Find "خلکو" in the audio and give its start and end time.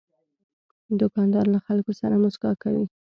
1.65-1.91